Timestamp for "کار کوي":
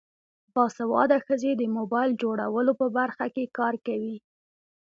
3.57-4.15